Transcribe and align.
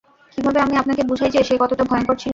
কীভাবে 0.33 0.59
আমি 0.61 0.75
আপনাকে 0.77 1.01
বুঝাই 1.09 1.31
যে, 1.31 1.41
সে 1.43 1.55
কতটা 1.61 1.83
ভয়ংকর 1.89 2.15
ছিলো! 2.15 2.29